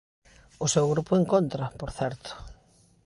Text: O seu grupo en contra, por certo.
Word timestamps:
O 0.65 0.67
seu 0.73 0.85
grupo 0.91 1.11
en 1.19 1.25
contra, 1.33 1.65
por 1.79 1.89
certo. 1.99 2.31